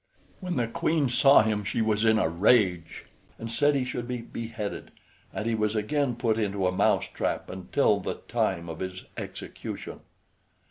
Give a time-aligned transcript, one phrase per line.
[0.39, 3.05] When the Queen saw him she was in a rage,
[3.37, 4.89] and said he should be beheaded;
[5.31, 9.99] and he was again put into a mouse trap until the time of his execution.